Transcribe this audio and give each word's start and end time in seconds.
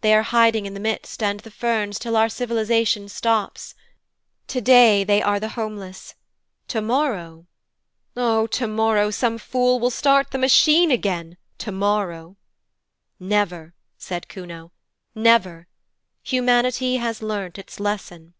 They 0.00 0.14
are 0.14 0.22
hiding 0.22 0.64
in 0.64 0.72
the 0.72 0.80
midst 0.80 1.22
and 1.22 1.40
the 1.40 1.50
ferns 1.50 1.98
until 1.98 2.16
our 2.16 2.30
civilization 2.30 3.06
stops. 3.06 3.74
Today 4.46 5.04
they 5.04 5.20
are 5.20 5.38
the 5.38 5.50
Homeless 5.60 6.14
tomorrow' 6.68 7.46
'Oh, 8.16 8.46
tomorrow 8.46 9.10
some 9.10 9.36
fool 9.36 9.78
will 9.78 9.90
start 9.90 10.30
the 10.30 10.38
Machine 10.38 10.90
again, 10.90 11.36
tomorrow.' 11.58 12.38
'Never,' 13.20 13.74
said 13.98 14.28
Kuno, 14.30 14.72
'never. 15.14 15.66
Humanity 16.22 16.96
has 16.96 17.20
learnt 17.20 17.58
its 17.58 17.78
lesson.' 17.78 18.32